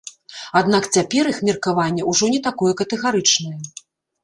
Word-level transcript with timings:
Аднак 0.61 0.87
цяпер 0.97 1.23
іх 1.33 1.43
меркаванне 1.51 2.07
ўжо 2.11 2.31
не 2.33 2.41
такое 2.49 2.73
катэгарычнае. 2.83 3.57